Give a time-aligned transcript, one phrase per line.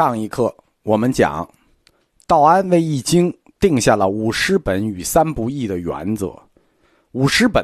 [0.00, 1.46] 上一课我们讲，
[2.26, 6.34] 道安为《易经》定下了五十本与三不易的原则。
[7.12, 7.62] 五十本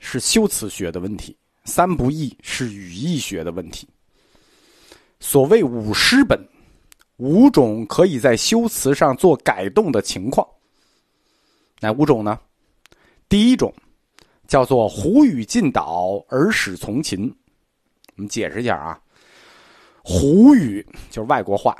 [0.00, 1.36] 是修辞学的问题，
[1.66, 3.86] 三不易是语义学的问题。
[5.20, 6.40] 所谓五十本，
[7.18, 10.48] 五种可以在修辞上做改动的情况。
[11.80, 12.40] 哪五种呢？
[13.28, 13.70] 第一种
[14.48, 17.30] 叫做“胡语尽导而使从秦”。
[18.16, 18.98] 我们解释一下啊。
[20.06, 21.74] 胡语就是外国话，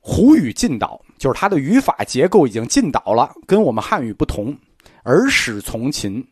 [0.00, 4.56] 胡语进岛就是它的语法结构已经进岛了，跟我们汉语不同。
[5.02, 6.26] 而使从秦，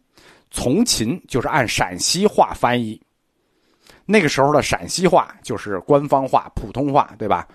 [0.50, 2.98] 从秦就是按陕西话翻译。
[4.06, 7.46] 那个时候的陕西话就是官方话、普通话，对吧？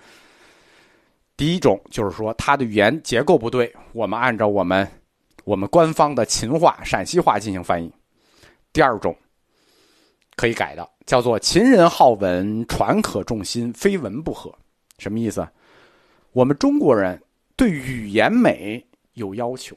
[1.36, 4.88] 第一种就是说它的语言结构不对，我们按照我们
[5.42, 7.92] 我们官方的秦话、陕西话进行翻译。
[8.72, 9.12] 第二种。
[10.34, 14.52] 可以改的，叫做“秦人好文，传可重心，非文不合”。
[14.98, 15.46] 什么意思？
[16.32, 17.20] 我们中国人
[17.56, 19.76] 对语言美有要求，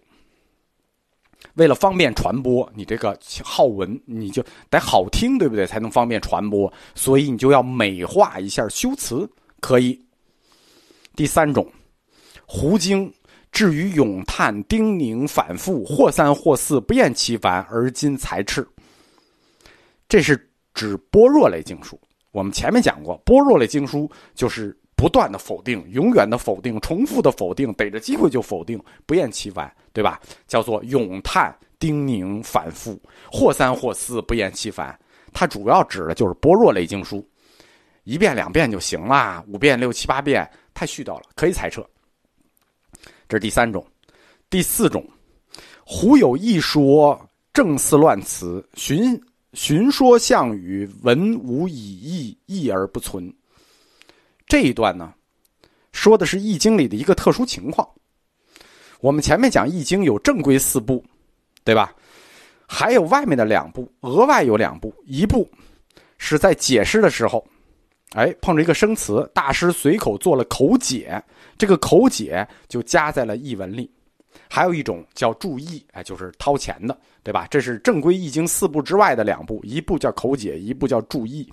[1.56, 5.66] 为了方便传播，你这个好文你就得好听，对不对？
[5.66, 9.30] 才能方便传播，所以你就要美化一下修辞。
[9.60, 10.00] 可以。
[11.16, 11.68] 第三种，
[12.46, 13.12] 胡经
[13.52, 18.68] 至于咏叹、叮咛、反复，或三或四，不厌其烦，而今才斥。
[20.08, 22.00] 这是指般若类经书。
[22.32, 30.20] 我们前面讲过，般若类经书就是不断的否定、永远的否定、重复的否定，逮着机会就否定，不厌其烦，对吧？
[30.46, 34.98] 叫做咏叹、叮咛、反复，或三或四，不厌其烦。
[35.34, 37.26] 它主要指的就是般若类经书，
[38.04, 41.86] 一遍两遍就行了，五遍六七八遍太絮叨了，可以裁撤。
[43.28, 43.86] 这是第三种，
[44.50, 45.06] 第四种，
[45.86, 47.18] 胡有一说，
[47.54, 49.18] 正似乱词，寻。
[49.56, 53.34] 寻说项羽，文无以义，义而不存。
[54.46, 55.14] 这一段呢，
[55.94, 57.88] 说的是《易经》里的一个特殊情况。
[59.00, 61.02] 我们前面讲《易经》有正规四部，
[61.64, 61.96] 对吧？
[62.68, 64.94] 还有外面的两部，额外有两部。
[65.06, 65.50] 一部
[66.18, 67.48] 是在解释的时候，
[68.12, 71.24] 哎，碰着一个生词，大师随口做了口解，
[71.58, 73.90] 这个口解就加在了译文里。
[74.50, 77.48] 还有一种叫注译，哎，就是掏钱的，对吧？
[77.50, 81.52] 这是正规易经四部之外的两部，一部叫口解，一部叫注译。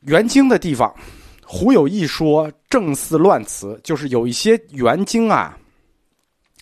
[0.00, 0.94] 原经的地方，
[1.44, 5.58] 胡有一说正似乱词，就是有一些原经啊，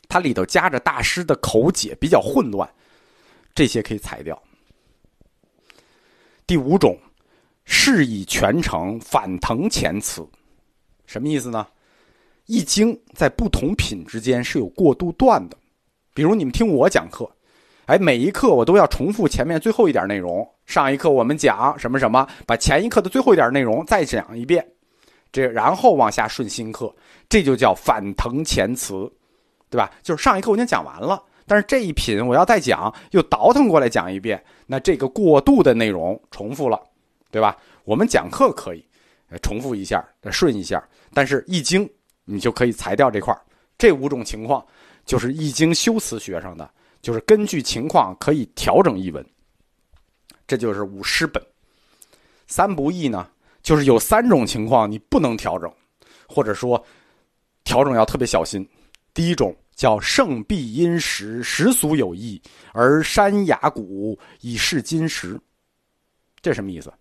[0.08, 2.68] 它里头夹着大师的口解，比较混乱，
[3.54, 4.42] 这些可以裁掉。
[6.46, 6.98] 第五种，
[7.64, 10.26] 是以全程反腾前词，
[11.04, 11.66] 什么意思呢？
[12.46, 15.56] 易经在不同品之间是有过渡段的，
[16.14, 17.28] 比如你们听我讲课，
[17.86, 20.48] 哎，每一课我都要重复前面最后一点内容。
[20.64, 24.66] 上一课我们讲什么什么，把前一课的最后一点内容再讲一遍，
[25.32, 26.94] 这然后往下顺新课，
[27.28, 29.10] 这就叫反腾前词，
[29.68, 29.90] 对吧？
[30.02, 36.80] 就是上一课我已经讲完了，但是这一品我要再讲，又倒腾过来讲一遍，那这个过渡的内容重复了，
[37.30, 37.56] 对吧？
[37.84, 38.84] 我们讲课可以
[39.42, 40.80] 重复一下，顺一下，
[41.12, 41.88] 但是易经。
[42.26, 43.34] 你就可以裁掉这块
[43.78, 44.62] 这五种情况
[45.06, 46.68] 就是《易经》修辞学上的，
[47.00, 49.24] 就是根据情况可以调整译文。
[50.46, 51.42] 这就是五诗本。
[52.46, 53.28] 三不易呢，
[53.62, 55.72] 就是有三种情况你不能调整，
[56.28, 56.84] 或者说
[57.64, 58.68] 调整要特别小心。
[59.14, 62.40] 第一种叫圣必因时，时俗有异，
[62.72, 65.40] 而山崖谷以示今时。
[66.40, 66.92] 这什么意思？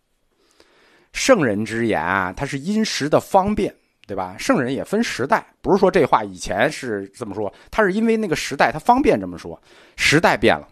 [1.13, 3.75] 圣人之言啊，它是因时的方便。
[4.08, 4.36] 对吧？
[4.38, 9.60] 圣人也分时代，不是说这话以前是这么说，他是因为那个时代他方便这么说，
[9.96, 10.68] 时代变了。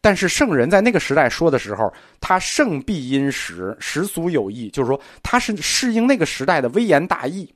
[0.00, 7.52] 但是圣人在那个时代说的时候，他圣必因时，时俗有异，就是说他是适应那个时代的微言大义。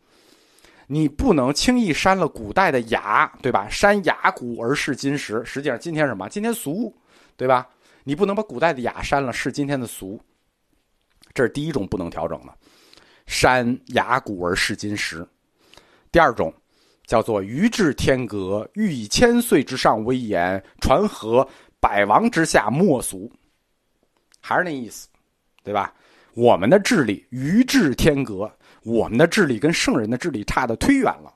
[0.88, 3.68] 你不能轻易删了古代的雅，对吧？
[3.70, 6.28] 删雅古而视今时，实际上今天什么？
[6.28, 6.92] 今天俗，
[7.36, 7.68] 对吧？
[8.02, 10.20] 你不能把古代的雅删了，是今天的俗。
[11.32, 12.52] 这是第一种不能调整的。
[13.30, 15.24] 山崖古而视金石。
[16.10, 16.52] 第二种
[17.06, 23.30] 叫做余至天格，欲以千岁之上威严，传和百王之下莫俗。
[24.40, 25.06] 还是那意思，
[25.62, 25.94] 对吧？
[26.34, 28.50] 我们的智力余至天格，
[28.82, 31.32] 我们的智力跟圣人的智力差的忒远了。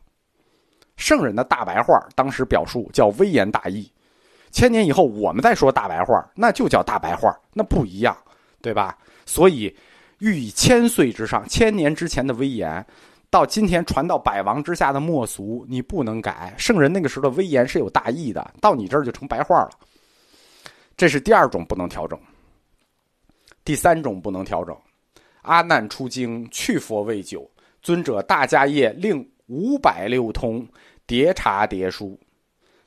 [0.96, 3.88] 圣人的大白话当时表述叫微言大义，
[4.50, 8.16] 千年以后我们再说大白话，那就叫大白话，那不一样，
[8.60, 8.98] 对吧？
[9.24, 9.72] 所以。
[10.18, 12.84] 欲以千岁之上，千年之前的威严，
[13.30, 16.54] 到今天传到百王之下的末俗，你不能改。
[16.56, 19.70] 圣人那个时候的威严是有大义的，到你这儿就成白话了。
[20.96, 22.18] 这是第二种不能调整。
[23.64, 24.76] 第三种不能调整，
[25.42, 27.50] 阿难出京，去佛未久，
[27.82, 30.68] 尊者大迦叶令五百六通
[31.06, 32.20] 叠茶叠书，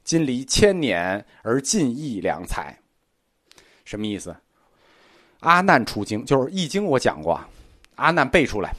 [0.04, 2.78] 今离千年而尽益良才。
[3.86, 4.36] 什么意思？
[5.40, 7.40] 阿难出经就是《易经》，我讲过，
[7.96, 8.74] 阿难背出来。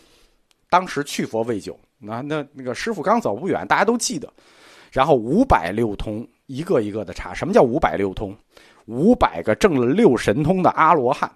[0.71, 4.31] 当时去佛未久，那那那个师傅刚走不远，大家都记得。
[4.91, 7.33] 然后五百六通，一个一个的查。
[7.33, 8.37] 什么叫五百六通？
[8.87, 11.31] 五百个证了六神通的阿罗汉，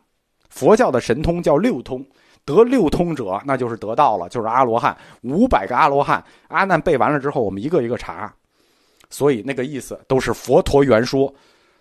[0.48, 2.04] 佛教的神通叫六通，
[2.44, 4.96] 得六通者那就是得道了，就是阿罗汉。
[5.22, 8.34] 五百个阿罗汉，阿难背完了之后，我们一个一个查。
[9.10, 11.32] 所以那个意思都是佛陀原说，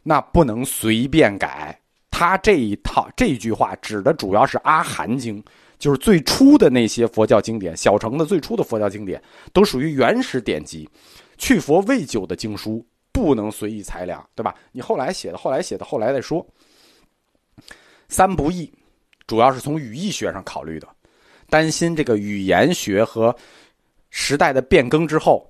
[0.04, 1.78] 那不能随便改。
[2.22, 5.42] 他这一套这一句话指的主要是《阿含经》。
[5.80, 9.20] 就是最初的那些佛教经典，小乘的最初的佛教经典，
[9.52, 10.88] 都属于原始典籍。
[11.40, 14.54] 去佛未久的经书不能随意裁量，对吧？
[14.72, 16.46] 你后来写的，后来写的，后来再说。
[18.10, 18.72] 三不易，
[19.26, 20.88] 主要是从语义学上考虑的，
[21.50, 23.36] 担心这个语言学和
[24.12, 25.50] 时代的变更之后，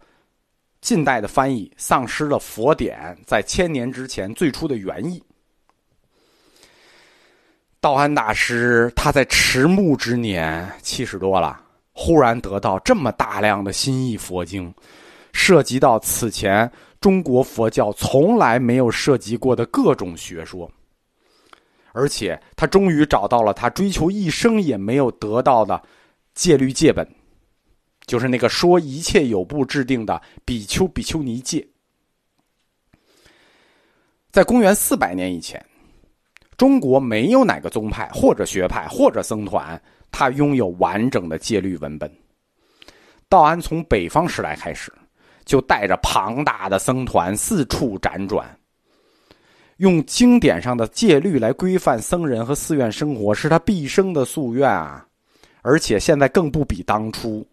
[0.79, 5.21] 近代的翻译丧失了佛典在千年之前最初的原意。
[7.81, 11.60] 道安大师他在迟暮之年七十多了，
[11.92, 14.72] 忽然得到这么大量的新译佛经，
[15.33, 20.72] 涉及到此前中国佛教从来没有涉及过的各种学说，
[21.92, 25.81] 而且他终于找到了他追求一生也没有得到的
[26.36, 27.04] 戒律戒本，
[28.06, 31.68] 就是那个说一切有部制定的比丘比丘尼戒，
[34.31, 35.60] 在公元四百年以前。
[36.62, 39.81] 中国没有哪个宗派或者学派或者僧团，
[40.12, 42.08] 他拥有完整的戒律文本。
[43.28, 44.94] 道安从北方时代开始，
[45.44, 48.46] 就带着庞大的僧团四处辗转，
[49.78, 55.04] 用经典上的戒律来规范僧人和寺院生活，是他毕生的夙愿啊！
[55.63, 57.44] 而且现在更不比当初，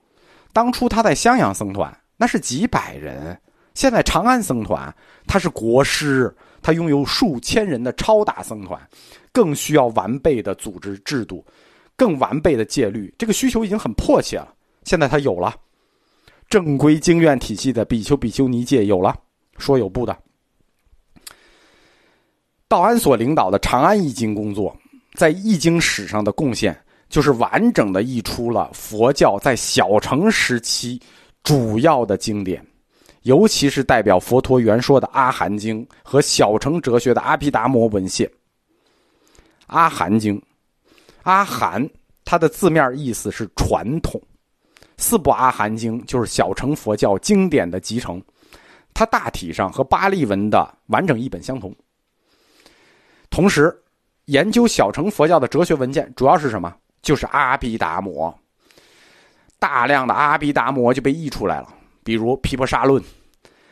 [0.53, 3.41] 当初他在襄阳僧团那是几百人，
[3.73, 4.95] 现在长安僧团
[5.27, 6.31] 他是国师。
[6.63, 8.81] 他拥有数千人的超大僧团，
[9.33, 11.45] 更需要完备的组织制度，
[11.97, 13.13] 更完备的戒律。
[13.19, 14.55] 这个需求已经很迫切了。
[14.85, 15.55] 现在他有了
[16.49, 19.15] 正规经院体系的比丘比丘尼戒，有了
[19.59, 20.17] 说有不的。
[22.69, 24.77] 道安所领导的长安译经工作，
[25.15, 26.79] 在译经史上的贡献，
[27.09, 31.01] 就是完整的译出了佛教在小乘时期
[31.43, 32.63] 主要的经典。
[33.29, 38.27] 尤其是代表佛陀原说的《阿含经》和小乘哲学的《阿毗达摩文献》。
[39.67, 40.35] 《阿含经》，
[41.25, 41.87] 阿含
[42.25, 44.19] 它的字面意思是传统，
[44.97, 48.19] 四部《阿含经》就是小乘佛教经典的集成，
[48.95, 51.71] 它大体上和巴利文的完整译本相同。
[53.29, 53.79] 同时，
[54.25, 56.75] 研究小乘佛教的哲学文件主要是什么？
[57.03, 58.35] 就是《阿毗达摩》，
[59.59, 61.69] 大量的《阿毗达摩》就被译出来了，
[62.03, 63.03] 比如《毗婆沙论》。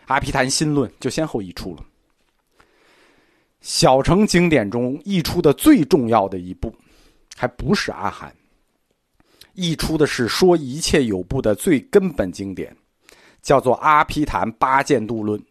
[0.07, 1.85] 阿毗昙新论就先后译出了。
[3.61, 6.73] 小乘经典中译出的最重要的一部，
[7.37, 8.33] 还不是阿含，
[9.55, 12.77] 译出的是说一切有部的最根本经典，
[13.43, 15.41] 叫做《阿毗昙八剑度论》。《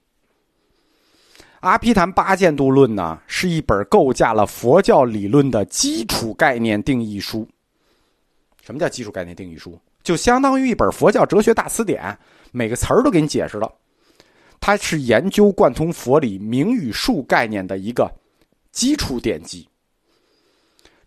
[1.60, 7.46] 阿毗昙八剑度论》呢，是一本构架了佛教理论的基础概念定义书。
[8.64, 9.78] 什么叫基础概念定义书？
[10.04, 12.18] 就相当于一本佛教哲学大词典，
[12.52, 13.70] 每个词儿都给你解释了。
[14.66, 18.12] 它是研究贯通佛理名与术概念的一个
[18.72, 19.70] 基础典籍。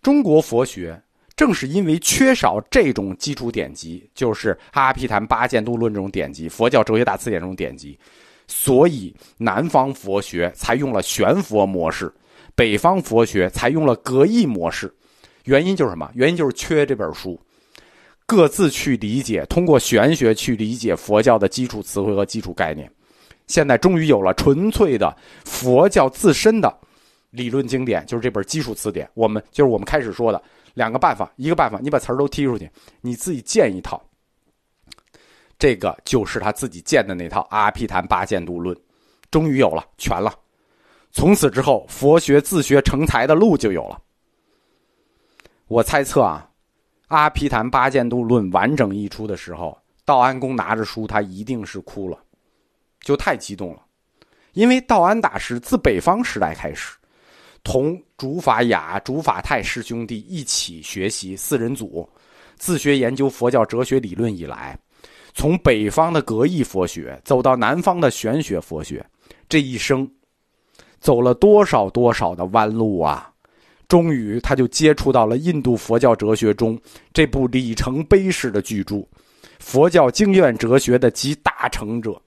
[0.01, 1.03] 中国佛学
[1.35, 7.99] 正是因为缺少这种基础典籍，就是《阿毗昙八剑度论》这种典籍，佛教哲学大词典这种典籍，
[8.47, 12.15] 所以南方佛学才用了玄佛模式，
[12.55, 14.95] 北方佛学才用了格义模式。
[15.47, 16.09] 原因就是什么？
[16.15, 17.37] 原因就是缺这本书，
[18.25, 22.89] 各自去理解，通过玄学去理解佛教的基础词汇和基础概念。
[23.49, 25.15] 现在终于有了纯粹的
[25.45, 26.73] 佛教自身的
[27.31, 29.11] 理论经典，就是这本基础词典。
[29.15, 30.41] 我们就是我们开始说的
[30.75, 34.01] 两个办法，一个办法，你把词儿都踢出去，你自己建一套。
[35.59, 38.77] 这个就是他自己建的那套《阿毗昙八剑度论》，
[39.31, 40.33] 终于有了全了。
[41.11, 44.01] 从此之后，佛学自学成才的路就有了。
[45.67, 46.49] 我猜测啊，
[47.09, 52.17] 《阿毗昙八剑度论》完整译出的时候，道安公拿着书，他一定是哭了。
[53.09, 53.81] 就太激动了，
[54.53, 56.95] 因为道安大师自北方时代开始，
[57.65, 62.07] 同竺法雅、竺法泰师兄弟一起学习四人组，
[62.57, 64.79] 自学研究佛教哲学理论以来，
[65.33, 69.03] 从北方的格义佛学走到南方的玄学佛学，
[69.49, 70.07] 这一生
[71.01, 73.33] 走了多少多少的弯路啊！
[73.89, 76.79] 终于他就接触到了印度佛教哲学中
[77.15, 78.97] 这部里程碑式的巨著
[79.61, 82.21] 《佛教经验哲学》的集大成者。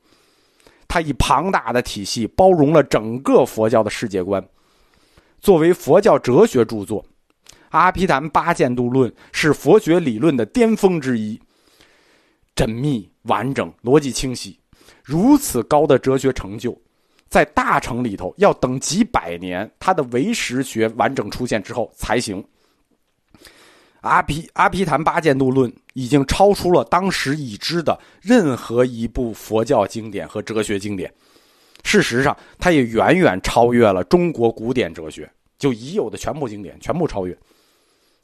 [0.92, 4.46] 他以庞大的体系包容了整个佛教的世界观。
[5.40, 7.02] 作为佛教哲学著作，
[7.70, 11.40] 《阿毗昙八见度论》是佛学理论的巅峰之一。
[12.58, 14.60] 缜密、完整、逻辑清晰，
[15.02, 16.78] 如此高的哲学成就，
[17.30, 22.44] 在大乘里头要等几百年，他的唯识学完整出现之后才行。
[24.02, 31.12] 阿毗阿毗昙八见度论已经超出了当时已知的任何一部佛教经典和哲学经典。
[31.84, 37.38] 事实上，它也远远超越了中国古典哲学，就已有的全部经典全部超越。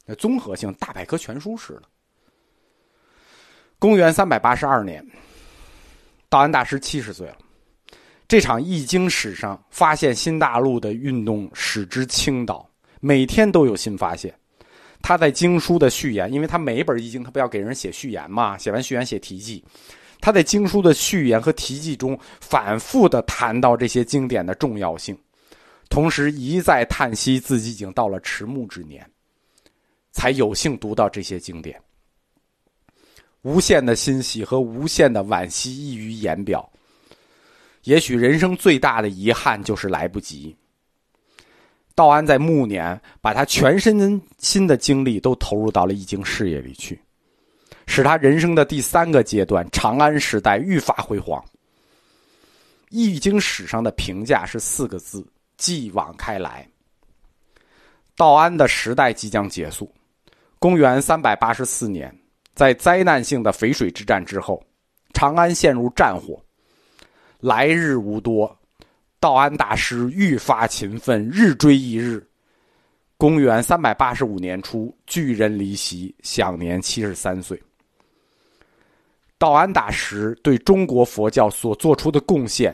[0.04, 1.82] 那综合性大百科全书式的。
[3.78, 5.04] 公元三百八十二年，
[6.28, 7.36] 道安大师七十岁了。
[8.26, 12.68] 这场易经史上发现新大陆的运动使之倾倒，
[13.00, 14.34] 每天都有新发现。
[15.00, 19.64] 他在经书的序言，因为他每一本易经他不要给人写序言嘛，写完序言写题记。
[20.20, 25.16] 他在经书的序言和题记中反复的谈到这些经典的重要性，
[25.88, 29.08] 同时一再叹息自己已经到了迟暮之年，
[30.10, 31.80] 才有幸读到这些经典。
[33.42, 36.68] 无限的欣喜和无限的惋惜溢于言表。
[37.84, 40.54] 也许人生最大的遗憾就是来不及。
[41.98, 47.02] 道安在暮年，把他全身心的精力都投入到了易经事业里去，
[47.88, 51.44] 使他人生的第三个阶段——长安时代愈发辉煌。
[52.90, 55.26] 易经史上的评价是四个字：
[55.56, 56.64] 继往开来。
[58.14, 59.92] 道安的时代即将结束。
[60.60, 62.16] 公元三百八十四年，
[62.54, 64.64] 在灾难性的淝水之战之后，
[65.14, 66.40] 长安陷入战火，
[67.40, 68.56] 来日无多。
[69.20, 72.24] 道安大师愈发勤奋，日追一日。
[73.16, 77.60] 公元三百八十五年初，巨人离席，享年七十三岁。
[79.36, 82.72] 道安大师对中国佛教所做出的贡献，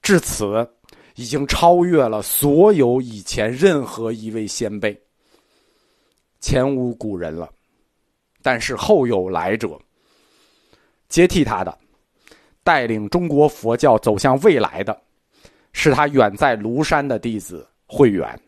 [0.00, 0.66] 至此
[1.14, 4.98] 已经超越了所有以前任何一位先辈，
[6.40, 7.50] 前无古人了。
[8.40, 9.78] 但是后有来者，
[11.10, 11.78] 接替他的，
[12.64, 14.98] 带领中国佛教走向未来的。
[15.72, 18.38] 是他远在庐山的弟子慧远。